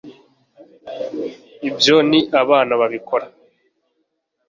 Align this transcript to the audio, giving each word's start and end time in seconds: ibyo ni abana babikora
ibyo 1.69 1.95
ni 2.09 2.19
abana 2.41 2.73
babikora 2.81 3.25